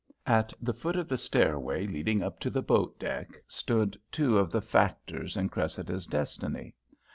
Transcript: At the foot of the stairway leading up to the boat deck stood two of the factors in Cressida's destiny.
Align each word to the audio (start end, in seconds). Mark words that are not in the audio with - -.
At 0.25 0.51
the 0.59 0.73
foot 0.73 0.95
of 0.95 1.07
the 1.07 1.17
stairway 1.19 1.85
leading 1.85 2.23
up 2.23 2.39
to 2.39 2.49
the 2.49 2.63
boat 2.63 2.97
deck 2.97 3.37
stood 3.47 3.99
two 4.11 4.39
of 4.39 4.51
the 4.51 4.59
factors 4.59 5.37
in 5.37 5.47
Cressida's 5.49 6.07
destiny. 6.07 6.73